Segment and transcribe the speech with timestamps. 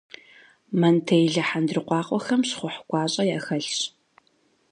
[0.79, 3.77] Монтеллэ хьэндыркъуакъуэхэм щхъухь гуащӏэ яхэлъщ.